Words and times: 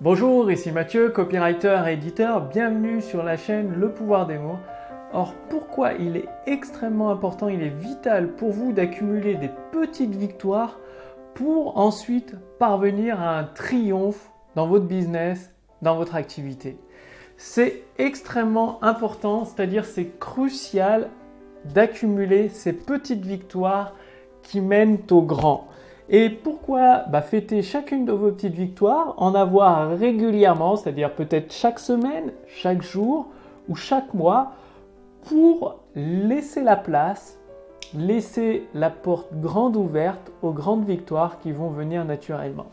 Bonjour, 0.00 0.48
ici 0.52 0.70
Mathieu, 0.70 1.08
copywriter 1.08 1.82
et 1.88 1.94
éditeur. 1.94 2.42
Bienvenue 2.42 3.02
sur 3.02 3.24
la 3.24 3.36
chaîne 3.36 3.74
Le 3.80 3.90
pouvoir 3.90 4.28
des 4.28 4.38
mots. 4.38 4.60
Or, 5.12 5.34
pourquoi 5.50 5.94
il 5.94 6.16
est 6.16 6.28
extrêmement 6.46 7.10
important, 7.10 7.48
il 7.48 7.64
est 7.64 7.76
vital 7.76 8.36
pour 8.36 8.52
vous 8.52 8.72
d'accumuler 8.72 9.34
des 9.34 9.50
petites 9.72 10.14
victoires 10.14 10.78
pour 11.34 11.78
ensuite 11.78 12.36
parvenir 12.60 13.20
à 13.20 13.40
un 13.40 13.42
triomphe 13.42 14.30
dans 14.54 14.68
votre 14.68 14.84
business, 14.84 15.52
dans 15.82 15.96
votre 15.96 16.14
activité 16.14 16.78
C'est 17.36 17.82
extrêmement 17.98 18.78
important, 18.84 19.46
c'est-à-dire 19.46 19.84
c'est 19.84 20.16
crucial 20.20 21.10
d'accumuler 21.64 22.50
ces 22.50 22.72
petites 22.72 23.26
victoires 23.26 23.96
qui 24.42 24.60
mènent 24.60 24.98
au 25.10 25.22
grand. 25.22 25.67
Et 26.10 26.30
pourquoi 26.30 27.04
bah, 27.08 27.20
fêter 27.20 27.62
chacune 27.62 28.06
de 28.06 28.12
vos 28.12 28.30
petites 28.30 28.54
victoires, 28.54 29.14
en 29.18 29.34
avoir 29.34 29.90
régulièrement, 29.98 30.76
c'est-à-dire 30.76 31.12
peut-être 31.12 31.52
chaque 31.52 31.78
semaine, 31.78 32.32
chaque 32.46 32.82
jour 32.82 33.28
ou 33.68 33.76
chaque 33.76 34.14
mois, 34.14 34.52
pour 35.28 35.80
laisser 35.94 36.62
la 36.62 36.76
place, 36.76 37.38
laisser 37.94 38.66
la 38.72 38.88
porte 38.88 39.34
grande 39.34 39.76
ouverte 39.76 40.32
aux 40.42 40.52
grandes 40.52 40.86
victoires 40.86 41.38
qui 41.40 41.52
vont 41.52 41.68
venir 41.68 42.06
naturellement. 42.06 42.66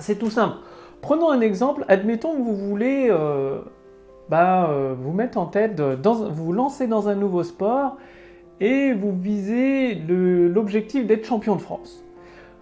C'est 0.00 0.18
tout 0.18 0.30
simple. 0.30 0.56
Prenons 1.02 1.30
un 1.30 1.40
exemple. 1.40 1.84
Admettons 1.88 2.32
que 2.32 2.42
vous 2.42 2.56
voulez 2.56 3.08
euh, 3.10 3.60
bah, 4.28 4.68
euh, 4.70 4.94
vous 4.98 5.12
mettre 5.12 5.38
en 5.38 5.46
tête, 5.46 5.80
vous 5.80 6.30
vous 6.30 6.52
lancez 6.52 6.88
dans 6.88 7.08
un 7.08 7.14
nouveau 7.14 7.44
sport 7.44 7.96
et 8.60 8.92
vous 8.92 9.12
visez 9.12 9.94
l'objectif 9.94 11.06
d'être 11.06 11.24
champion 11.24 11.54
de 11.54 11.60
France. 11.60 12.04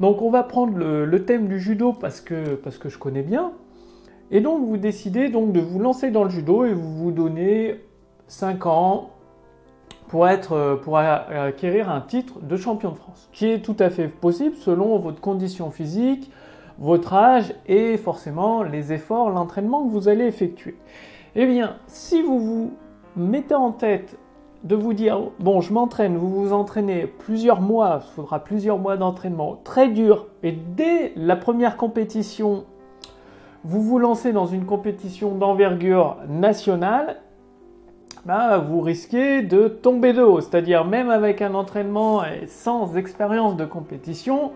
Donc 0.01 0.23
on 0.23 0.31
va 0.31 0.43
prendre 0.43 0.77
le, 0.77 1.25
thème 1.25 1.49
du 1.49 1.59
judo 1.59 1.93
parce 1.93 2.21
que, 2.21 2.55
parce 2.55 2.79
je 2.87 2.99
connais 2.99 3.23
bien. 3.23 3.53
Et 4.31 4.41
donc 4.41 4.65
vous 4.65 4.77
décidez 4.77 5.29
donc 5.29 5.53
de 5.53 5.61
vous 5.61 5.79
lancer 5.79 6.11
dans 6.11 6.25
le 6.25 6.31
judo 6.31 6.65
et 6.65 6.73
vous 6.73 6.97
vous 6.97 7.11
donnez 7.11 7.81
5 8.27 8.67
ans 8.67 9.11
pour, 10.09 10.29
être, 10.29 10.81
pour 10.83 10.99
acquérir 10.99 11.91
un 11.91 12.01
titre 12.01 12.41
de 12.41 12.57
champion 12.57 12.93
de 12.93 12.97
France, 12.97 13.29
qui 13.33 13.47
est 13.47 13.61
tout 13.61 13.77
à 13.79 13.91
fait 13.91 14.09
possible 14.09 14.57
selon 14.57 14.99
votre 14.99 15.21
condition 15.21 15.71
physique, 15.71 16.31
votre 16.79 17.15
âge 17.15 17.55
et 17.67 17.97
forcément 17.97 18.63
les 18.63 18.93
efforts, 18.93 19.31
l'entraînement 19.31 19.85
que 19.85 19.91
vous 19.91 20.09
allez 20.09 20.25
effectuer. 20.25 20.77
Eh 21.35 21.47
bien, 21.47 21.77
si 21.87 22.23
vous 22.23 22.39
vous 22.39 22.73
mettez 23.17 23.55
en 23.55 23.73
tête 23.73 24.17
de 24.65 24.75
vous 24.75 24.93
dire, 24.93 25.21
bon, 25.39 25.61
je 25.61 25.73
m'entraîne, 25.73 26.17
vous 26.17 26.29
vous 26.29 26.53
entraînez 26.53 27.07
plusieurs 27.07 27.61
mois, 27.61 28.01
il 28.03 28.15
faudra 28.15 28.41
plusieurs 28.41 28.79
mois 28.79 28.97
d'entraînement 28.97 29.61
très 29.63 29.89
dur, 29.89 30.27
et 30.43 30.53
dès 30.53 31.13
la 31.17 31.37
première 31.37 31.77
compétition, 31.77 32.65
vous 33.65 33.83
vous 33.83 33.99
lancez 33.99 34.33
dans 34.33 34.47
une 34.47 34.65
compétition 34.65 35.35
d'envergure 35.35 36.17
nationale, 36.29 37.17
bah, 38.25 38.59
vous 38.59 38.81
risquez 38.81 39.43
de 39.43 39.69
tomber 39.69 40.13
de 40.13 40.23
haut. 40.23 40.41
C'est-à-dire, 40.41 40.85
même 40.85 41.09
avec 41.11 41.41
un 41.41 41.55
entraînement 41.55 42.25
et 42.25 42.47
sans 42.47 42.97
expérience 42.97 43.57
de 43.57 43.65
compétition, 43.65 44.53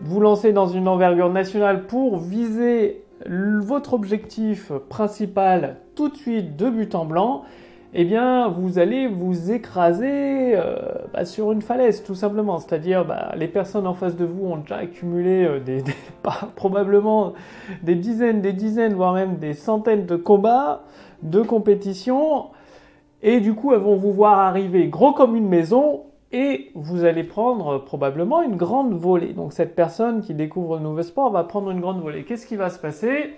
vous 0.00 0.20
lancez 0.20 0.52
dans 0.52 0.66
une 0.66 0.88
envergure 0.88 1.30
nationale 1.30 1.86
pour 1.86 2.18
viser 2.18 3.04
votre 3.26 3.94
objectif 3.94 4.72
principal 4.88 5.76
tout 5.94 6.08
de 6.08 6.16
suite 6.16 6.56
de 6.56 6.70
but 6.70 6.94
en 6.94 7.04
blanc, 7.04 7.42
eh 7.94 8.04
bien, 8.04 8.48
vous 8.48 8.78
allez 8.78 9.06
vous 9.06 9.50
écraser 9.50 10.54
euh, 10.54 10.76
bah, 11.12 11.24
sur 11.24 11.52
une 11.52 11.62
falaise, 11.62 12.02
tout 12.02 12.14
simplement. 12.14 12.58
C'est-à-dire, 12.58 13.06
bah, 13.06 13.32
les 13.34 13.48
personnes 13.48 13.86
en 13.86 13.94
face 13.94 14.14
de 14.14 14.26
vous 14.26 14.46
ont 14.46 14.58
déjà 14.58 14.76
accumulé 14.76 15.44
euh, 15.44 15.58
des, 15.58 15.82
probablement 16.54 17.32
des 17.82 17.94
dizaines, 17.94 18.42
des 18.42 18.52
dizaines, 18.52 18.92
voire 18.92 19.14
même 19.14 19.36
des 19.36 19.54
centaines 19.54 20.04
de 20.04 20.16
combats, 20.16 20.82
de 21.22 21.40
compétitions, 21.40 22.48
et 23.22 23.40
du 23.40 23.54
coup, 23.54 23.72
elles 23.72 23.80
vont 23.80 23.96
vous 23.96 24.12
voir 24.12 24.38
arriver 24.38 24.88
gros 24.88 25.12
comme 25.12 25.34
une 25.34 25.48
maison, 25.48 26.02
et 26.30 26.70
vous 26.74 27.04
allez 27.04 27.24
prendre 27.24 27.78
probablement 27.78 28.42
une 28.42 28.56
grande 28.56 28.92
volée. 28.92 29.32
Donc, 29.32 29.54
cette 29.54 29.74
personne 29.74 30.20
qui 30.20 30.34
découvre 30.34 30.76
le 30.76 30.82
nouveau 30.82 31.02
sport 31.02 31.30
va 31.30 31.42
prendre 31.42 31.70
une 31.70 31.80
grande 31.80 32.02
volée. 32.02 32.24
Qu'est-ce 32.24 32.46
qui 32.46 32.56
va 32.56 32.68
se 32.68 32.78
passer? 32.78 33.34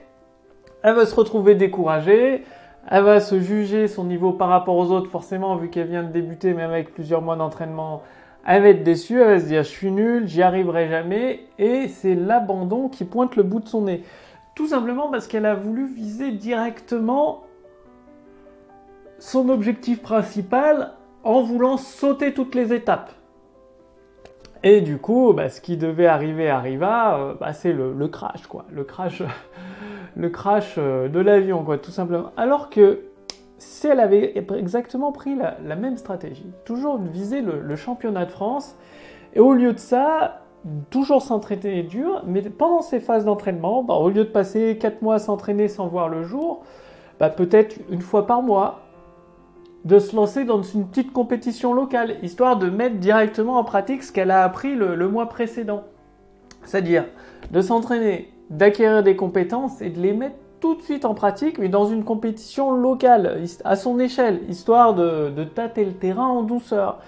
Elle 0.83 0.97
va 0.97 1.07
se 1.07 1.15
retrouver 1.15 1.55
découragée 1.55 2.43
elle 2.91 3.05
va 3.05 3.21
se 3.21 3.39
juger 3.39 3.87
son 3.87 4.05
niveau 4.05 4.33
par 4.33 4.49
rapport 4.49 4.77
aux 4.77 4.91
autres, 4.91 5.09
forcément, 5.09 5.55
vu 5.55 5.71
qu'elle 5.71 5.87
vient 5.87 6.03
de 6.03 6.11
débuter, 6.11 6.55
même 6.55 6.71
avec 6.71 6.93
plusieurs 6.93 7.23
mois 7.23 7.37
d'entraînement, 7.37 8.03
elle 8.45 8.63
va 8.63 8.69
être 8.71 8.83
déçue, 8.83 9.21
elle 9.21 9.29
va 9.29 9.41
se 9.41 9.47
dire 9.47 9.63
je 9.63 9.69
suis 9.69 9.93
nul, 9.93 10.27
j'y 10.27 10.43
arriverai 10.43 10.89
jamais, 10.89 11.47
et 11.59 11.87
c'est 11.87 12.17
l'abandon 12.17 12.89
qui 12.89 13.05
pointe 13.05 13.37
le 13.37 13.45
bout 13.45 13.61
de 13.61 13.69
son 13.69 13.83
nez. 13.83 14.03
Tout 14.57 14.67
simplement 14.67 15.09
parce 15.09 15.29
qu'elle 15.29 15.47
a 15.47 15.55
voulu 15.55 15.87
viser 15.87 16.33
directement 16.33 17.45
son 19.21 19.49
objectif 19.51 20.03
principal 20.03 20.95
en 21.23 21.43
voulant 21.43 21.77
sauter 21.77 22.35
toutes 22.35 22.57
les 22.57 22.73
étapes. 22.73 23.13
Et 24.63 24.81
du 24.81 24.99
coup, 24.99 25.33
bah, 25.33 25.49
ce 25.49 25.61
qui 25.61 25.77
devait 25.77 26.07
arriver 26.07 26.51
arriva, 26.51 27.19
euh, 27.19 27.35
bah, 27.39 27.53
c'est 27.53 27.73
le, 27.73 27.93
le, 27.93 28.09
crash, 28.09 28.47
quoi. 28.47 28.67
Le 28.71 28.85
crash 28.85 29.23
le 30.17 30.29
crash 30.29 30.75
euh, 30.79 31.09
de 31.09 31.21
l'avion, 31.21 31.65
quoi, 31.65 31.79
tout 31.79 31.91
simplement. 31.91 32.31
Alors 32.37 32.71
que 32.71 33.01
si 33.59 33.87
elle 33.87 34.01
avait 34.01 34.35
exactement 34.57 35.13
pris 35.13 35.37
la, 35.37 35.77
même 35.77 35.97
stratégie, 35.97 36.51
toujours 36.65 36.99
viser 36.99 37.43
le, 37.43 37.77
championnat 37.77 38.25
de 38.25 38.31
France, 38.31 38.77
et 39.35 39.41
au 39.41 39.53
lieu 39.53 39.75
de 39.75 39.79
ça, 39.79 40.41
toujours 40.89 41.21
s'entraîner 41.23 41.83
dur, 41.83 42.23
mais 42.27 42.41
pendant 42.43 42.81
ces 42.81 43.01
phases 43.01 43.27
d'entraînement, 43.27 43.83
bah, 43.83 43.95
au 43.95 44.09
lieu 44.09 44.25
de 44.25 44.31
passer 44.31 44.79
4 44.79 45.03
mois 45.03 45.17
à 45.17 45.19
s'entraîner 45.19 45.69
sans 45.69 45.89
voir 45.89 46.09
le 46.09 46.23
jour, 46.23 46.63
bah, 47.19 47.29
peut-être 47.29 47.77
une 47.91 48.01
fois 48.01 48.27
par 48.27 48.43
mois, 48.43 48.81
de 49.85 49.99
se 49.99 50.15
lancer 50.15 50.45
dans 50.45 50.63
une 50.63 50.87
petite 50.87 51.13
compétition 51.13 51.73
locale, 51.73 52.17
histoire 52.23 52.59
de 52.59 52.69
mettre 52.69 52.97
directement 52.97 53.59
en 53.59 53.65
pratique 53.65 54.03
ce 54.03 54.13
qu'elle 54.13 54.31
a 54.31 54.43
appris 54.43 54.75
le 54.75 55.09
mois 55.09 55.27
précédent. 55.27 55.85
C'est-à-dire 56.65 57.07
de 57.51 57.61
s'entraîner 57.61 58.31
d'acquérir 58.51 59.03
des 59.03 59.17
compétences 59.17 59.81
et 59.81 59.91
de 59.91 60.01
les 60.01 60.13
mettre 60.13 60.37
tout 60.61 60.75
de 60.75 60.83
suite 60.83 61.05
en 61.05 61.15
pratique, 61.15 61.59
mais 61.59 61.69
dans 61.69 61.87
une 61.87 62.05
compétition 62.05 62.73
locale, 62.73 63.45
à 63.65 63.77
son 63.77 63.99
échelle, 63.99 64.41
histoire 64.49 64.95
de, 64.95 65.45
tâter 65.45 65.85
le 65.85 65.93
terrain 65.93 66.27
en 66.27 66.43
douceur 66.43 66.99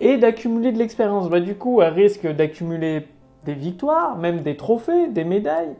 et 0.00 0.18
d'accumuler 0.18 0.72
de 0.72 0.78
l'expérience. 0.78 1.30
Bah, 1.30 1.40
du 1.40 1.54
coup, 1.54 1.80
elle 1.80 1.94
risque 1.94 2.26
d'accumuler 2.26 3.06
des 3.46 3.54
victoires, 3.54 4.18
même 4.18 4.40
des 4.42 4.56
trophées, 4.56 5.08
des 5.08 5.24
médailles, 5.24 5.74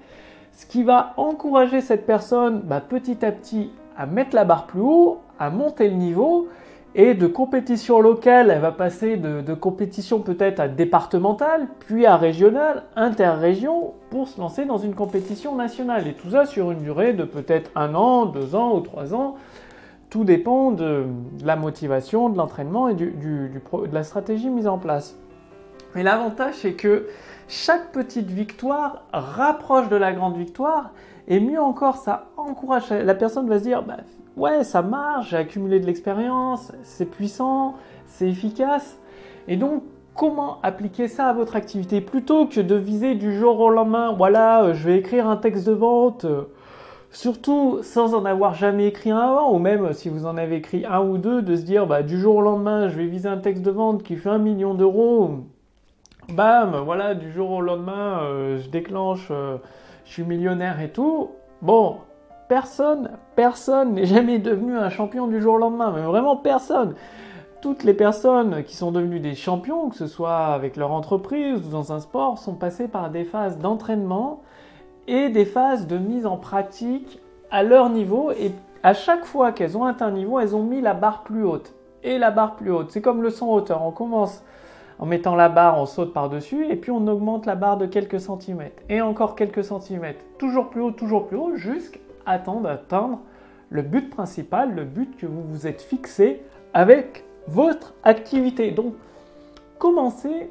ce 0.52 0.64
qui 0.64 0.82
va 0.82 1.12
encourager 1.16 1.80
cette 1.80 2.06
personne 2.06 2.60
bah, 2.60 2.80
petit 2.80 3.24
à 3.24 3.32
petit 3.32 3.70
à 3.96 4.06
mettre 4.06 4.34
la 4.34 4.44
barre 4.44 4.66
plus 4.66 4.80
haut, 4.80 5.18
à 5.38 5.50
monter 5.50 5.88
le 5.88 5.96
niveau 5.96 6.48
et 6.94 7.14
de 7.14 7.26
compétition 7.26 8.00
locale, 8.00 8.50
elle 8.50 8.60
va 8.60 8.72
passer 8.72 9.16
de, 9.16 9.54
compétition 9.54 10.20
peut-être 10.20 10.58
à 10.58 10.68
départementale, 10.68 11.68
puis 11.80 12.04
à 12.04 12.16
régionale, 12.16 12.84
interrégion, 12.96 13.94
pour 14.10 14.26
se 14.26 14.40
lancer 14.40 14.64
dans 14.64 14.78
une 14.78 14.94
compétition 14.94 15.54
nationale. 15.54 16.08
Et 16.08 16.14
tout 16.14 16.30
ça 16.30 16.46
sur 16.46 16.72
une 16.72 16.82
durée 16.82 17.12
de 17.12 17.24
peut-être 17.24 17.70
un 17.76 17.94
an, 17.94 18.26
deux 18.26 18.56
ans 18.56 18.74
ou 18.76 18.80
trois 18.80 19.14
ans. 19.14 19.36
Tout 20.08 20.24
dépend 20.24 20.72
de 20.72 21.06
la 21.44 21.54
motivation, 21.54 22.28
de 22.28 22.36
l'entraînement 22.36 22.88
et 22.88 22.94
de 22.94 23.50
la 23.92 24.02
stratégie 24.02 24.50
mise 24.50 24.66
en 24.66 24.78
place. 24.78 25.16
Mais 25.94 26.02
l'avantage, 26.02 26.54
c'est 26.54 26.72
que 26.72 27.06
chaque 27.46 27.92
petite 27.92 28.30
victoire 28.30 29.04
rapproche 29.12 29.88
de 29.88 29.96
la 29.96 30.12
grande 30.12 30.36
victoire, 30.36 30.90
et 31.28 31.40
mieux 31.40 31.60
encore, 31.60 31.96
ça 31.96 32.26
encourage. 32.36 32.90
La 32.90 33.14
personne 33.14 33.48
va 33.48 33.58
se 33.58 33.64
dire, 33.64 33.82
bah, 33.82 33.98
ouais, 34.36 34.64
ça 34.64 34.82
marche, 34.82 35.30
j'ai 35.30 35.36
accumulé 35.36 35.80
de 35.80 35.86
l'expérience, 35.86 36.72
c'est 36.82 37.06
puissant, 37.06 37.74
c'est 38.06 38.28
efficace. 38.28 38.98
Et 39.48 39.56
donc, 39.56 39.82
comment 40.14 40.58
appliquer 40.62 41.08
ça 41.08 41.28
à 41.28 41.32
votre 41.32 41.56
activité? 41.56 42.00
Plutôt 42.00 42.46
que 42.46 42.60
de 42.60 42.74
viser 42.74 43.14
du 43.14 43.36
jour 43.36 43.60
au 43.60 43.70
lendemain, 43.70 44.12
voilà, 44.12 44.64
euh, 44.64 44.74
je 44.74 44.88
vais 44.88 44.98
écrire 44.98 45.28
un 45.28 45.36
texte 45.36 45.66
de 45.66 45.72
vente, 45.72 46.24
euh, 46.24 46.42
surtout 47.10 47.78
sans 47.82 48.14
en 48.14 48.24
avoir 48.24 48.54
jamais 48.54 48.86
écrit 48.86 49.10
un 49.10 49.18
avant, 49.18 49.52
ou 49.52 49.58
même 49.58 49.92
si 49.92 50.08
vous 50.08 50.26
en 50.26 50.36
avez 50.36 50.56
écrit 50.56 50.84
un 50.86 51.00
ou 51.00 51.18
deux, 51.18 51.42
de 51.42 51.56
se 51.56 51.62
dire, 51.62 51.86
bah, 51.86 52.02
du 52.02 52.18
jour 52.18 52.36
au 52.36 52.42
lendemain, 52.42 52.88
je 52.88 52.96
vais 52.96 53.06
viser 53.06 53.28
un 53.28 53.38
texte 53.38 53.62
de 53.62 53.70
vente 53.70 54.02
qui 54.02 54.16
fait 54.16 54.30
un 54.30 54.38
million 54.38 54.74
d'euros, 54.74 55.40
bam, 56.32 56.82
voilà, 56.84 57.14
du 57.14 57.30
jour 57.32 57.50
au 57.50 57.60
lendemain, 57.60 58.20
euh, 58.22 58.58
je 58.58 58.68
déclenche, 58.68 59.32
je 60.10 60.14
suis 60.14 60.24
millionnaire 60.24 60.80
et 60.80 60.90
tout. 60.90 61.30
Bon, 61.62 61.98
personne, 62.48 63.12
personne 63.36 63.94
n'est 63.94 64.06
jamais 64.06 64.40
devenu 64.40 64.76
un 64.76 64.90
champion 64.90 65.28
du 65.28 65.40
jour 65.40 65.54
au 65.54 65.58
lendemain, 65.58 65.92
mais 65.94 66.02
vraiment 66.02 66.36
personne. 66.36 66.96
Toutes 67.62 67.84
les 67.84 67.94
personnes 67.94 68.64
qui 68.64 68.74
sont 68.74 68.90
devenues 68.90 69.20
des 69.20 69.36
champions, 69.36 69.88
que 69.88 69.94
ce 69.94 70.08
soit 70.08 70.46
avec 70.46 70.76
leur 70.76 70.90
entreprise 70.90 71.64
ou 71.64 71.70
dans 71.70 71.92
un 71.92 72.00
sport, 72.00 72.38
sont 72.38 72.54
passées 72.54 72.88
par 72.88 73.10
des 73.10 73.22
phases 73.22 73.58
d'entraînement 73.58 74.42
et 75.06 75.28
des 75.28 75.44
phases 75.44 75.86
de 75.86 75.96
mise 75.96 76.26
en 76.26 76.38
pratique 76.38 77.20
à 77.52 77.62
leur 77.62 77.88
niveau. 77.88 78.32
Et 78.32 78.50
à 78.82 78.94
chaque 78.94 79.24
fois 79.24 79.52
qu'elles 79.52 79.78
ont 79.78 79.84
atteint 79.84 80.08
un 80.08 80.12
niveau, 80.12 80.40
elles 80.40 80.56
ont 80.56 80.64
mis 80.64 80.80
la 80.80 80.94
barre 80.94 81.22
plus 81.22 81.44
haute. 81.44 81.72
Et 82.02 82.18
la 82.18 82.32
barre 82.32 82.56
plus 82.56 82.72
haute. 82.72 82.90
C'est 82.90 83.02
comme 83.02 83.22
le 83.22 83.30
son 83.30 83.46
hauteur. 83.46 83.84
On 83.84 83.92
commence 83.92 84.42
en 85.00 85.06
mettant 85.06 85.34
la 85.34 85.48
barre, 85.48 85.80
on 85.80 85.86
saute 85.86 86.12
par-dessus 86.12 86.66
et 86.70 86.76
puis 86.76 86.90
on 86.90 87.06
augmente 87.08 87.46
la 87.46 87.54
barre 87.54 87.78
de 87.78 87.86
quelques 87.86 88.20
centimètres 88.20 88.82
et 88.90 89.00
encore 89.00 89.34
quelques 89.34 89.64
centimètres, 89.64 90.22
toujours 90.38 90.68
plus 90.68 90.82
haut, 90.82 90.90
toujours 90.90 91.26
plus 91.26 91.38
haut, 91.38 91.56
jusqu'à 91.56 91.98
attendre 92.26 92.60
d'atteindre 92.62 93.18
le 93.70 93.80
but 93.80 94.10
principal, 94.10 94.74
le 94.74 94.84
but 94.84 95.16
que 95.16 95.26
vous 95.26 95.42
vous 95.42 95.66
êtes 95.66 95.80
fixé 95.80 96.42
avec 96.74 97.24
votre 97.48 97.94
activité. 98.02 98.72
Donc, 98.72 98.92
commencez 99.78 100.50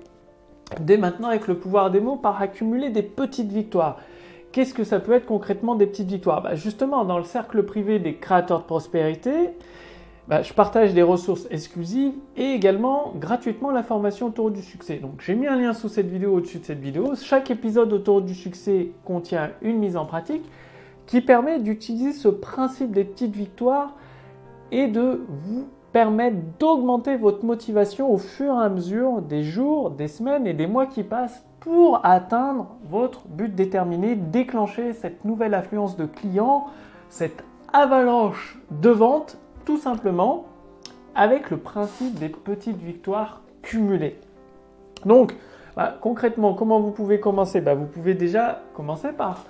dès 0.80 0.98
maintenant 0.98 1.28
avec 1.28 1.48
le 1.48 1.56
pouvoir 1.56 1.92
des 1.92 2.00
mots 2.00 2.16
par 2.16 2.42
accumuler 2.42 2.90
des 2.90 3.04
petites 3.04 3.52
victoires. 3.52 3.98
Qu'est-ce 4.52 4.74
que 4.74 4.84
ça 4.84 5.00
peut 5.00 5.12
être 5.12 5.28
concrètement 5.28 5.76
des 5.76 5.86
petites 5.86 6.10
victoires? 6.10 6.42
Bah, 6.42 6.56
Justement, 6.56 7.06
dans 7.06 7.20
le 7.20 7.24
cercle 7.24 7.62
privé 7.64 8.00
des 8.00 8.16
créateurs 8.16 8.62
de 8.62 8.66
prospérité, 8.66 9.52
bah, 10.30 10.44
je 10.44 10.54
partage 10.54 10.94
des 10.94 11.02
ressources 11.02 11.48
exclusives 11.50 12.14
et 12.38 12.52
également 12.52 13.14
gratuitement 13.16 13.72
la 13.72 13.82
formation 13.82 14.28
autour 14.28 14.52
du 14.52 14.62
succès. 14.62 14.98
Donc 14.98 15.22
j'ai 15.26 15.34
mis 15.34 15.48
un 15.48 15.56
lien 15.56 15.74
sous 15.74 15.90
cette 15.90 16.08
vidéo 16.08 16.36
au-dessus 16.36 16.60
de 16.60 16.66
cette 16.66 16.80
vidéo. 16.80 17.14
Chaque 17.16 17.50
épisode 17.50 17.92
autour 17.92 18.22
du 18.22 18.36
succès 18.36 18.92
contient 19.06 19.50
une 19.64 19.80
mise 19.80 19.98
en 19.98 20.06
pratique 20.06 20.46
qui 21.08 21.22
permet 21.22 21.58
d'utiliser 21.58 22.14
ce 22.14 22.28
principe 22.28 22.92
des 22.92 23.06
petites 23.06 23.36
victoires 23.36 23.96
et 24.72 24.86
de 24.86 25.26
vous 25.28 25.66
permettre 25.92 26.38
d'augmenter 26.60 27.18
votre 27.18 27.44
motivation 27.44 28.14
au 28.14 28.20
fur 28.20 28.54
et 28.54 28.64
à 28.64 28.70
mesure 28.70 29.24
des 29.24 29.44
jours, 29.44 29.90
des 29.90 30.08
semaines 30.08 30.46
et 30.46 30.54
des 30.54 30.68
mois 30.68 30.86
qui 30.86 31.02
passent 31.02 31.44
pour 31.60 32.06
atteindre 32.06 32.68
votre 32.88 33.28
but 33.28 33.56
déterminé, 33.56 34.16
déclencher 34.16 34.94
cette 34.94 35.26
nouvelle 35.26 35.56
affluence 35.56 35.98
de 35.98 36.06
clients, 36.06 36.68
cette 37.10 37.44
avalanche 37.74 38.60
de 38.70 38.92
ventes 38.92 39.40
tout 39.70 39.78
simplement 39.78 40.46
avec 41.14 41.52
le 41.52 41.58
principe 41.58 42.16
des 42.16 42.30
petites 42.30 42.82
victoires 42.82 43.44
cumulées. 43.62 44.16
Donc, 45.06 45.36
bah, 45.76 45.96
concrètement, 46.02 46.56
comment 46.56 46.80
vous 46.80 46.90
pouvez 46.90 47.20
commencer? 47.20 47.62
Bah, 47.62 47.76
Vous 47.76 47.86
pouvez 47.86 48.16
déjà 48.16 48.64
commencer 48.74 49.10
par 49.10 49.46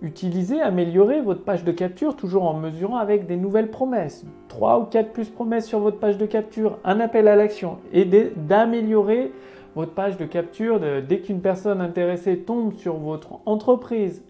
utiliser, 0.00 0.60
améliorer 0.60 1.20
votre 1.22 1.42
page 1.42 1.64
de 1.64 1.72
capture, 1.72 2.14
toujours 2.14 2.44
en 2.44 2.54
mesurant 2.54 2.98
avec 2.98 3.26
des 3.26 3.36
nouvelles 3.36 3.68
promesses. 3.68 4.24
3 4.46 4.78
ou 4.78 4.84
4 4.84 5.10
plus 5.10 5.28
promesses 5.28 5.66
sur 5.66 5.80
votre 5.80 5.98
page 5.98 6.18
de 6.18 6.26
capture, 6.26 6.78
un 6.84 7.00
appel 7.00 7.26
à 7.26 7.34
l'action, 7.34 7.78
et 7.92 8.04
d'améliorer 8.36 9.32
votre 9.74 9.90
page 9.90 10.16
de 10.18 10.24
capture 10.24 10.78
dès 10.78 11.18
qu'une 11.18 11.40
personne 11.40 11.80
intéressée 11.80 12.38
tombe 12.38 12.74
sur 12.74 12.94
votre 12.94 13.40
entreprise, 13.44 14.22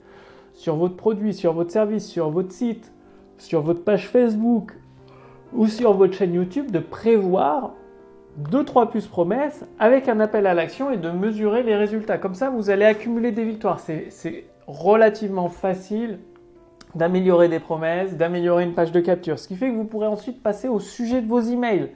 sur 0.54 0.76
votre 0.76 0.96
produit, 0.96 1.34
sur 1.34 1.52
votre 1.52 1.70
service, 1.70 2.08
sur 2.08 2.30
votre 2.30 2.52
site, 2.52 2.94
sur 3.36 3.60
votre 3.60 3.84
page 3.84 4.08
Facebook, 4.08 4.72
ou 5.54 5.66
sur 5.66 5.94
votre 5.94 6.14
chaîne 6.14 6.34
YouTube 6.34 6.70
de 6.70 6.78
prévoir 6.78 7.74
2-3 8.50 8.90
plus 8.90 9.06
promesses 9.06 9.64
avec 9.78 10.08
un 10.08 10.20
appel 10.20 10.46
à 10.46 10.54
l'action 10.54 10.90
et 10.90 10.96
de 10.96 11.10
mesurer 11.10 11.62
les 11.62 11.76
résultats. 11.76 12.18
Comme 12.18 12.34
ça, 12.34 12.50
vous 12.50 12.70
allez 12.70 12.84
accumuler 12.84 13.32
des 13.32 13.44
victoires. 13.44 13.80
C'est 13.80 14.44
relativement 14.66 15.48
facile 15.48 16.18
d'améliorer 16.94 17.48
des 17.48 17.60
promesses, 17.60 18.16
d'améliorer 18.16 18.64
une 18.64 18.74
page 18.74 18.92
de 18.92 19.00
capture. 19.00 19.38
Ce 19.38 19.48
qui 19.48 19.56
fait 19.56 19.68
que 19.68 19.74
vous 19.74 19.84
pourrez 19.84 20.06
ensuite 20.06 20.42
passer 20.42 20.68
au 20.68 20.80
sujet 20.80 21.20
de 21.20 21.28
vos 21.28 21.40
emails, 21.40 21.90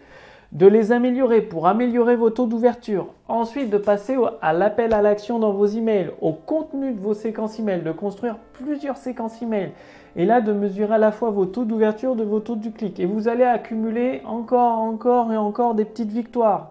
de 0.52 0.66
les 0.66 0.92
améliorer 0.92 1.42
pour 1.42 1.66
améliorer 1.66 2.16
vos 2.16 2.30
taux 2.30 2.46
d'ouverture. 2.46 3.08
Ensuite, 3.28 3.68
de 3.68 3.76
passer 3.76 4.16
à 4.40 4.54
l'appel 4.54 4.94
à 4.94 5.02
l'action 5.02 5.38
dans 5.38 5.52
vos 5.52 5.66
emails, 5.66 6.10
au 6.22 6.32
contenu 6.32 6.92
de 6.92 7.00
vos 7.00 7.12
séquences 7.12 7.58
emails, 7.58 7.82
de 7.82 7.92
construire 7.92 8.38
plusieurs 8.54 8.96
séquences 8.96 9.42
emails 9.42 9.72
et 10.16 10.24
là 10.24 10.40
de 10.40 10.52
mesurer 10.52 10.94
à 10.94 10.98
la 10.98 11.12
fois 11.12 11.30
vos 11.30 11.44
taux 11.44 11.64
d'ouverture 11.64 12.16
de 12.16 12.24
vos 12.24 12.40
taux 12.40 12.56
du 12.56 12.72
clic. 12.72 12.98
Et 12.98 13.04
vous 13.04 13.28
allez 13.28 13.44
accumuler 13.44 14.22
encore, 14.24 14.78
encore 14.78 15.32
et 15.32 15.36
encore 15.36 15.74
des 15.74 15.84
petites 15.84 16.12
victoires. 16.12 16.70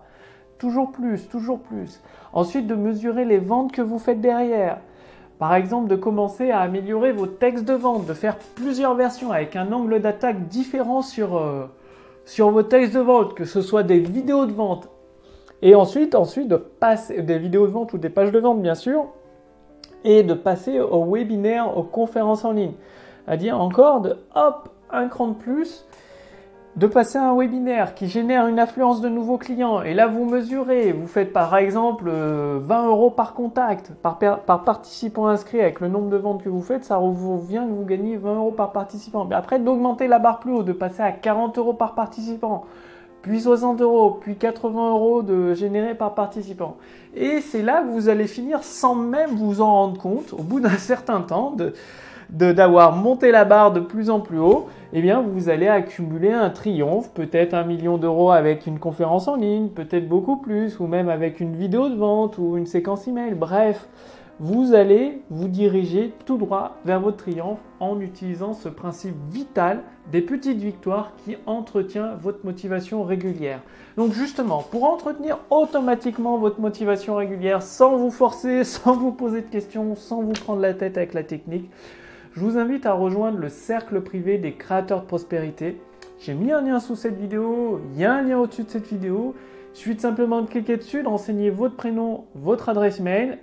Toujours 0.57 0.91
plus, 0.91 1.29
toujours 1.29 1.59
plus. 1.59 2.01
Ensuite 2.33 2.65
de 2.65 2.73
mesurer 2.73 3.25
les 3.25 3.37
ventes 3.37 3.71
que 3.71 3.83
vous 3.83 3.99
faites 3.99 4.21
derrière. 4.21 4.79
Par 5.37 5.53
exemple, 5.53 5.87
de 5.87 5.95
commencer 5.95 6.49
à 6.49 6.61
améliorer 6.61 7.11
vos 7.11 7.27
textes 7.27 7.65
de 7.65 7.75
vente, 7.75 8.07
de 8.07 8.13
faire 8.15 8.37
plusieurs 8.55 8.95
versions 8.95 9.31
avec 9.31 9.55
un 9.55 9.71
angle 9.71 9.99
d'attaque 9.99 10.47
différent 10.47 11.03
sur, 11.03 11.37
euh, 11.37 11.67
sur 12.27 12.51
vos 12.51 12.61
textes 12.61 12.93
de 12.93 12.99
vente, 12.99 13.33
que 13.33 13.45
ce 13.45 13.61
soit 13.61 13.83
des 13.83 13.99
vidéos 13.99 14.45
de 14.45 14.51
vente. 14.51 14.89
Et 15.63 15.73
ensuite, 15.73 16.13
ensuite 16.13 16.47
de 16.47 16.57
passer 16.57 17.23
des 17.23 17.39
vidéos 17.39 17.65
de 17.65 17.71
vente 17.71 17.93
ou 17.93 17.97
des 17.97 18.09
pages 18.09 18.31
de 18.31 18.39
vente, 18.39 18.61
bien 18.61 18.75
sûr, 18.75 19.07
et 20.03 20.21
de 20.21 20.35
passer 20.35 20.79
au 20.79 21.05
webinaire, 21.05 21.75
aux 21.75 21.83
conférences 21.83 22.45
en 22.45 22.51
ligne 22.51 22.73
à 23.27 23.35
dire 23.35 23.59
encore 23.59 24.01
de 24.01 24.17
hop, 24.35 24.69
un 24.89 25.07
cran 25.09 25.29
de 25.29 25.33
plus, 25.33 25.85
de 26.77 26.85
passer 26.85 27.17
un 27.17 27.35
webinaire 27.35 27.95
qui 27.95 28.07
génère 28.07 28.45
une 28.45 28.59
affluence 28.59 29.01
de 29.01 29.09
nouveaux 29.09 29.39
clients. 29.39 29.81
Et 29.81 29.95
là, 29.95 30.05
vous 30.05 30.25
mesurez, 30.25 30.91
vous 30.91 31.07
faites 31.07 31.33
par 31.33 31.57
exemple 31.57 32.05
20 32.05 32.13
euh, 32.13 32.87
euros 32.87 33.09
par 33.09 33.33
contact, 33.33 33.93
par, 34.03 34.19
par 34.19 34.63
participant 34.63 35.27
inscrit 35.27 35.59
avec 35.59 35.79
le 35.79 35.87
nombre 35.87 36.09
de 36.09 36.17
ventes 36.17 36.43
que 36.43 36.49
vous 36.49 36.61
faites, 36.61 36.85
ça 36.85 36.99
vous 36.99 37.39
vient 37.41 37.65
que 37.65 37.71
vous 37.71 37.83
gagnez 37.83 38.15
20 38.15 38.35
euros 38.35 38.51
par 38.51 38.73
participant. 38.73 39.25
Mais 39.25 39.35
après, 39.35 39.59
d'augmenter 39.59 40.07
la 40.07 40.19
barre 40.19 40.39
plus 40.39 40.53
haut, 40.53 40.63
de 40.63 40.71
passer 40.71 41.01
à 41.01 41.11
40 41.11 41.57
euros 41.57 41.73
par 41.73 41.95
participant 41.95 42.65
puis 43.27 43.41
60 43.41 43.81
euros, 43.81 44.17
puis 44.21 44.35
80 44.35 44.91
euros 44.91 45.21
de 45.21 45.53
générés 45.53 45.95
par 45.95 46.15
participant. 46.15 46.77
Et 47.13 47.41
c'est 47.41 47.61
là 47.61 47.81
que 47.81 47.89
vous 47.89 48.07
allez 48.07 48.25
finir 48.25 48.63
sans 48.63 48.95
même 48.95 49.31
vous 49.31 49.59
en 49.59 49.71
rendre 49.71 49.99
compte, 49.99 50.33
au 50.33 50.43
bout 50.43 50.61
d'un 50.61 50.69
certain 50.77 51.19
temps, 51.19 51.51
de, 51.51 51.73
d'avoir 52.29 52.93
monté 52.93 53.31
la 53.31 53.43
barre 53.43 53.73
de 53.73 53.81
plus 53.81 54.09
en 54.09 54.21
plus 54.21 54.39
haut, 54.39 54.67
eh 54.93 55.01
bien 55.01 55.21
vous 55.21 55.49
allez 55.49 55.67
accumuler 55.67 56.31
un 56.31 56.49
triomphe, 56.49 57.09
peut-être 57.13 57.53
un 57.53 57.63
million 57.63 57.97
d'euros 57.97 58.31
avec 58.31 58.65
une 58.65 58.79
conférence 58.79 59.27
en 59.27 59.35
ligne, 59.35 59.67
peut-être 59.67 60.07
beaucoup 60.07 60.37
plus, 60.37 60.79
ou 60.79 60.87
même 60.87 61.09
avec 61.09 61.41
une 61.41 61.55
vidéo 61.55 61.89
de 61.89 61.95
vente 61.95 62.37
ou 62.37 62.55
une 62.57 62.65
séquence 62.65 63.07
email. 63.09 63.33
Bref, 63.33 63.87
vous 64.39 64.75
allez 64.75 65.23
vous 65.31 65.47
diriger 65.47 66.13
tout 66.27 66.37
droit 66.37 66.77
vers 66.85 66.99
votre 66.99 67.17
triomphe 67.17 67.59
en 67.79 67.99
utilisant 67.99 68.53
ce 68.53 68.69
principe 68.69 69.15
vital 69.31 69.81
des 70.11 70.21
petites 70.21 70.59
victoires 70.59 71.13
qui 71.25 71.37
entretient 71.47 72.13
votre 72.21 72.45
motivation 72.45 73.03
régulière. 73.03 73.61
Donc 73.97 74.13
justement, 74.13 74.63
pour 74.69 74.83
entretenir 74.83 75.39
automatiquement 75.49 76.37
votre 76.37 76.59
motivation 76.59 77.15
régulière 77.15 77.63
sans 77.63 77.97
vous 77.97 78.11
forcer, 78.11 78.63
sans 78.63 78.95
vous 78.95 79.11
poser 79.11 79.41
de 79.41 79.47
questions, 79.47 79.95
sans 79.95 80.21
vous 80.21 80.33
prendre 80.33 80.61
la 80.61 80.75
tête 80.75 80.97
avec 80.97 81.15
la 81.15 81.23
technique, 81.23 81.71
je 82.33 82.41
vous 82.41 82.59
invite 82.59 82.85
à 82.85 82.93
rejoindre 82.93 83.39
le 83.39 83.49
cercle 83.49 84.01
privé 84.01 84.37
des 84.37 84.53
créateurs 84.53 85.01
de 85.01 85.07
prospérité. 85.07 85.81
J'ai 86.19 86.35
mis 86.35 86.51
un 86.51 86.61
lien 86.61 86.79
sous 86.79 86.95
cette 86.95 87.17
vidéo, 87.17 87.81
il 87.93 87.99
y 87.99 88.05
a 88.05 88.13
un 88.13 88.21
lien 88.21 88.37
au-dessus 88.37 88.63
de 88.63 88.69
cette 88.69 88.87
vidéo. 88.87 89.33
Il 89.73 89.77
suffit 89.79 89.99
simplement 89.99 90.43
de 90.43 90.47
cliquer 90.47 90.77
dessus, 90.77 91.01
de 91.01 91.07
renseigner 91.07 91.49
votre 91.49 91.75
prénom, 91.75 92.25
votre 92.35 92.69
adresse 92.69 92.99
mail 92.99 93.39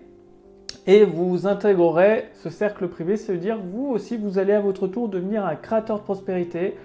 et 0.86 1.04
vous 1.04 1.46
intégrerez 1.46 2.28
ce 2.42 2.50
cercle 2.50 2.88
privé. 2.88 3.16
Ça 3.16 3.32
veut 3.32 3.38
dire 3.38 3.56
que 3.56 3.76
vous 3.76 3.86
aussi, 3.86 4.16
vous 4.16 4.38
allez 4.38 4.52
à 4.52 4.60
votre 4.60 4.86
tour 4.86 5.08
devenir 5.08 5.44
un 5.44 5.56
créateur 5.56 5.98
de 5.98 6.04
prospérité 6.04 6.76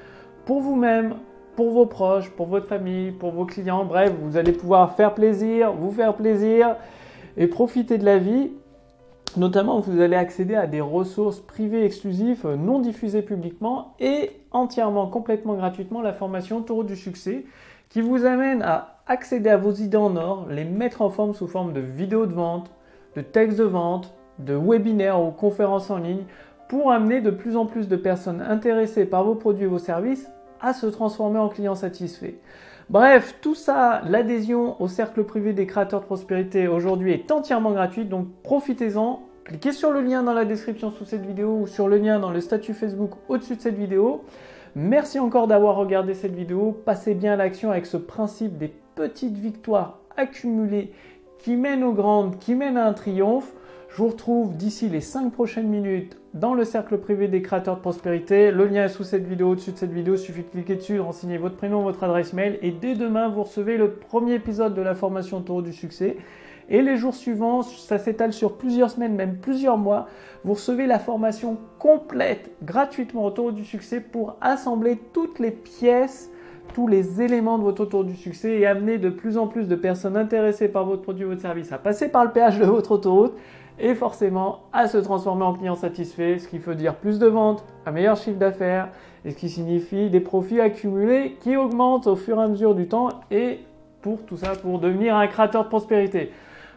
pour 0.45 0.61
vous-même, 0.61 1.15
pour 1.55 1.71
vos 1.71 1.85
proches, 1.85 2.29
pour 2.31 2.47
votre 2.47 2.67
famille, 2.67 3.11
pour 3.11 3.31
vos 3.31 3.45
clients. 3.45 3.85
Bref, 3.85 4.13
vous 4.21 4.37
allez 4.37 4.53
pouvoir 4.53 4.95
faire 4.95 5.13
plaisir, 5.13 5.73
vous 5.73 5.91
faire 5.91 6.15
plaisir 6.15 6.75
et 7.37 7.47
profiter 7.47 7.97
de 7.97 8.05
la 8.05 8.17
vie 8.17 8.51
Notamment, 9.37 9.79
vous 9.79 10.01
allez 10.01 10.15
accéder 10.15 10.55
à 10.55 10.65
des 10.65 10.81
ressources 10.81 11.39
privées 11.39 11.85
exclusives 11.85 12.47
non 12.47 12.79
diffusées 12.79 13.21
publiquement 13.21 13.93
et 13.99 14.31
entièrement, 14.51 15.07
complètement 15.07 15.53
gratuitement 15.53 16.01
la 16.01 16.13
formation 16.13 16.61
Taureau 16.61 16.83
du 16.83 16.95
succès 16.95 17.45
qui 17.89 18.01
vous 18.01 18.25
amène 18.25 18.63
à 18.63 19.01
accéder 19.05 19.49
à 19.49 19.57
vos 19.57 19.71
idées 19.71 19.97
en 19.97 20.15
or, 20.15 20.47
les 20.49 20.63
mettre 20.63 21.01
en 21.01 21.09
forme 21.09 21.33
sous 21.35 21.47
forme 21.47 21.73
de 21.73 21.79
vidéos 21.79 22.25
de 22.25 22.33
vente, 22.33 22.71
de 23.19 23.23
textes 23.23 23.57
de 23.57 23.65
vente, 23.65 24.13
de 24.39 24.55
webinaires 24.55 25.21
ou 25.21 25.31
conférences 25.31 25.89
en 25.89 25.97
ligne 25.97 26.23
pour 26.69 26.89
amener 26.89 27.19
de 27.19 27.31
plus 27.31 27.57
en 27.57 27.65
plus 27.65 27.89
de 27.89 27.97
personnes 27.97 28.41
intéressées 28.41 29.05
par 29.05 29.25
vos 29.25 29.35
produits 29.35 29.65
et 29.65 29.67
vos 29.67 29.77
services 29.77 30.29
à 30.61 30.71
se 30.71 30.85
transformer 30.85 31.37
en 31.39 31.49
clients 31.49 31.75
satisfaits. 31.75 32.35
Bref, 32.89 33.35
tout 33.41 33.55
ça, 33.55 34.01
l'adhésion 34.05 34.81
au 34.81 34.87
cercle 34.87 35.25
privé 35.25 35.51
des 35.51 35.67
créateurs 35.67 35.99
de 35.99 36.05
prospérité 36.05 36.69
aujourd'hui 36.69 37.11
est 37.11 37.29
entièrement 37.29 37.71
gratuite, 37.71 38.07
donc 38.07 38.27
profitez-en. 38.41 39.23
Cliquez 39.43 39.73
sur 39.73 39.91
le 39.91 39.99
lien 39.99 40.23
dans 40.23 40.33
la 40.33 40.45
description 40.45 40.89
sous 40.89 41.03
cette 41.03 41.25
vidéo 41.25 41.59
ou 41.61 41.67
sur 41.67 41.89
le 41.89 41.97
lien 41.97 42.19
dans 42.19 42.31
le 42.31 42.39
statut 42.39 42.73
Facebook 42.73 43.11
au-dessus 43.27 43.57
de 43.57 43.61
cette 43.61 43.77
vidéo. 43.77 44.23
Merci 44.75 45.19
encore 45.19 45.47
d'avoir 45.47 45.75
regardé 45.75 46.13
cette 46.13 46.35
vidéo. 46.35 46.71
Passez 46.85 47.15
bien 47.15 47.33
à 47.33 47.35
l'action 47.35 47.69
avec 47.69 47.85
ce 47.85 47.97
principe 47.97 48.57
des 48.57 48.71
petites 48.95 49.37
victoires 49.37 49.99
accumulées 50.15 50.93
qui 51.39 51.55
mènent 51.55 51.83
aux 51.83 51.93
grandes, 51.93 52.37
qui 52.37 52.53
mènent 52.53 52.77
à 52.77 52.85
un 52.85 52.93
triomphe. 52.93 53.53
Je 53.89 53.97
vous 53.97 54.09
retrouve 54.09 54.55
d'ici 54.55 54.87
les 54.87 55.01
5 55.01 55.31
prochaines 55.31 55.67
minutes 55.67 56.17
dans 56.35 56.53
le 56.53 56.63
cercle 56.63 56.99
privé 56.99 57.27
des 57.27 57.41
créateurs 57.41 57.77
de 57.77 57.81
prospérité. 57.81 58.51
Le 58.51 58.67
lien 58.67 58.85
est 58.85 58.89
sous 58.89 59.03
cette 59.03 59.25
vidéo, 59.25 59.49
au-dessus 59.51 59.71
de 59.71 59.77
cette 59.77 59.91
vidéo. 59.91 60.13
Il 60.13 60.19
suffit 60.19 60.43
de 60.43 60.49
cliquer 60.49 60.75
dessus, 60.75 60.99
renseigner 60.99 61.37
votre 61.37 61.55
prénom, 61.55 61.81
votre 61.81 62.03
adresse 62.03 62.33
mail. 62.33 62.59
Et 62.61 62.71
dès 62.71 62.93
demain, 62.93 63.29
vous 63.29 63.43
recevez 63.43 63.77
le 63.77 63.93
premier 63.93 64.35
épisode 64.35 64.75
de 64.75 64.81
la 64.81 64.93
formation 64.93 65.41
Taureau 65.41 65.63
du 65.63 65.73
succès. 65.73 66.17
Et 66.71 66.83
les 66.83 66.97
jours 66.97 67.15
suivants, 67.15 67.63
ça 67.63 67.97
s'étale 67.97 68.31
sur 68.31 68.57
plusieurs 68.57 68.91
semaines, 68.91 69.15
même 69.15 69.37
plusieurs 69.37 69.77
mois. 69.77 70.05
Vous 70.43 70.53
recevez 70.53 70.85
la 70.85 70.99
formation 70.99 71.57
complète 71.79 72.51
gratuitement 72.61 73.25
au 73.25 73.31
Taureau 73.31 73.51
du 73.51 73.65
succès 73.65 74.01
pour 74.01 74.35
assembler 74.39 74.99
toutes 75.13 75.39
les 75.39 75.51
pièces 75.51 76.29
tous 76.73 76.87
les 76.87 77.21
éléments 77.21 77.57
de 77.57 77.63
votre 77.63 77.85
tour 77.85 78.03
du 78.03 78.15
succès 78.15 78.59
et 78.59 78.65
amener 78.65 78.97
de 78.97 79.09
plus 79.09 79.37
en 79.37 79.47
plus 79.47 79.67
de 79.67 79.75
personnes 79.75 80.17
intéressées 80.17 80.69
par 80.69 80.85
votre 80.85 81.01
produit 81.01 81.25
ou 81.25 81.29
votre 81.29 81.41
service 81.41 81.71
à 81.71 81.77
passer 81.77 82.09
par 82.09 82.23
le 82.23 82.31
péage 82.31 82.59
de 82.59 82.65
votre 82.65 82.91
autoroute 82.91 83.33
et 83.79 83.95
forcément 83.95 84.63
à 84.73 84.87
se 84.87 84.97
transformer 84.97 85.43
en 85.43 85.53
client 85.53 85.75
satisfait, 85.75 86.37
ce 86.39 86.47
qui 86.47 86.57
veut 86.57 86.75
dire 86.75 86.95
plus 86.95 87.19
de 87.19 87.27
ventes, 87.27 87.63
un 87.85 87.91
meilleur 87.91 88.17
chiffre 88.17 88.37
d'affaires 88.37 88.89
et 89.25 89.31
ce 89.31 89.37
qui 89.37 89.49
signifie 89.49 90.09
des 90.09 90.19
profits 90.19 90.59
accumulés 90.59 91.37
qui 91.41 91.55
augmentent 91.55 92.07
au 92.07 92.15
fur 92.15 92.39
et 92.39 92.43
à 92.43 92.47
mesure 92.47 92.75
du 92.75 92.87
temps 92.87 93.09
et 93.31 93.59
pour 94.01 94.25
tout 94.25 94.37
ça 94.37 94.53
pour 94.53 94.79
devenir 94.79 95.15
un 95.15 95.27
créateur 95.27 95.63
de 95.63 95.69
prospérité. 95.69 96.31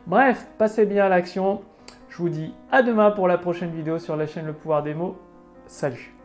Bref, 0.07 0.49
passez 0.59 0.87
bien 0.87 1.05
à 1.05 1.09
l'action. 1.09 1.61
Je 2.09 2.19
vous 2.19 2.29
dis 2.29 2.53
à 2.71 2.83
demain 2.83 3.11
pour 3.11 3.29
la 3.29 3.39
prochaine 3.39 3.71
vidéo 3.71 3.99
sur 3.99 4.17
la 4.17 4.27
chaîne 4.27 4.47
Le 4.47 4.53
Pouvoir 4.53 4.83
des 4.83 4.95
mots. 4.95 5.17
Salut 5.67 6.22